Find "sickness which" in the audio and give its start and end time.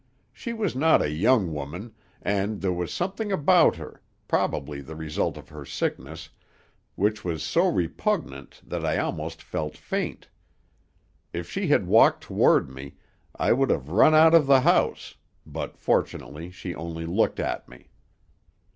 5.63-7.23